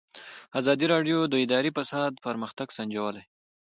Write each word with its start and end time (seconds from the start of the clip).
ازادي 0.59 0.85
راډیو 0.93 1.17
د 1.27 1.33
اداري 1.43 1.71
فساد 1.77 2.11
پرمختګ 2.25 2.67
سنجولی. 2.77 3.23